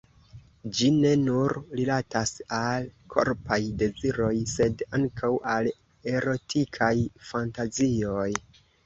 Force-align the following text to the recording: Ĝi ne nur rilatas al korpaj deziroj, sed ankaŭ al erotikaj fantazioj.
Ĝi 0.75 0.85
ne 0.93 1.09
nur 1.25 1.51
rilatas 1.79 2.31
al 2.59 2.87
korpaj 3.15 3.57
deziroj, 3.81 4.31
sed 4.53 4.81
ankaŭ 4.99 5.31
al 5.53 5.69
erotikaj 6.15 6.91
fantazioj. 7.29 8.27